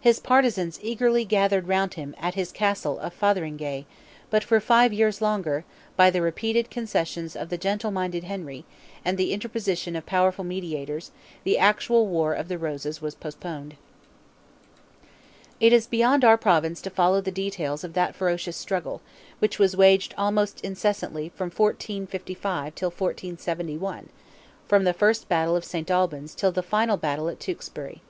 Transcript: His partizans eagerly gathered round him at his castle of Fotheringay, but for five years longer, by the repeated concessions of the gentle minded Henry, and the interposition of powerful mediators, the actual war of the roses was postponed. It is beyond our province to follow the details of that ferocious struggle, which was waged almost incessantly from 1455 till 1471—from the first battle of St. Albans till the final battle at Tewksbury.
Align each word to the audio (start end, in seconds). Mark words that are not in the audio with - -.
His 0.00 0.18
partizans 0.18 0.80
eagerly 0.82 1.24
gathered 1.24 1.68
round 1.68 1.94
him 1.94 2.12
at 2.18 2.34
his 2.34 2.50
castle 2.50 2.98
of 2.98 3.14
Fotheringay, 3.14 3.86
but 4.28 4.42
for 4.42 4.58
five 4.58 4.92
years 4.92 5.22
longer, 5.22 5.64
by 5.94 6.10
the 6.10 6.20
repeated 6.20 6.70
concessions 6.70 7.36
of 7.36 7.50
the 7.50 7.56
gentle 7.56 7.92
minded 7.92 8.24
Henry, 8.24 8.64
and 9.04 9.16
the 9.16 9.32
interposition 9.32 9.94
of 9.94 10.04
powerful 10.04 10.42
mediators, 10.42 11.12
the 11.44 11.56
actual 11.56 12.08
war 12.08 12.34
of 12.34 12.48
the 12.48 12.58
roses 12.58 13.00
was 13.00 13.14
postponed. 13.14 13.76
It 15.60 15.72
is 15.72 15.86
beyond 15.86 16.24
our 16.24 16.36
province 16.36 16.80
to 16.80 16.90
follow 16.90 17.20
the 17.20 17.30
details 17.30 17.84
of 17.84 17.92
that 17.92 18.16
ferocious 18.16 18.56
struggle, 18.56 19.00
which 19.38 19.60
was 19.60 19.76
waged 19.76 20.14
almost 20.18 20.60
incessantly 20.62 21.28
from 21.28 21.46
1455 21.48 22.74
till 22.74 22.90
1471—from 22.90 24.82
the 24.82 24.92
first 24.92 25.28
battle 25.28 25.54
of 25.54 25.64
St. 25.64 25.88
Albans 25.92 26.34
till 26.34 26.50
the 26.50 26.60
final 26.64 26.96
battle 26.96 27.28
at 27.28 27.38
Tewksbury. 27.38 28.02